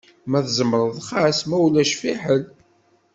[0.29, 2.41] Ma tzemreḍ xas, ma ulac fḥel.